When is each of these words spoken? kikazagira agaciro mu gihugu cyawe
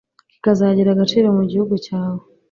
kikazagira 0.31 0.89
agaciro 0.91 1.27
mu 1.37 1.43
gihugu 1.51 1.75
cyawe 1.85 2.23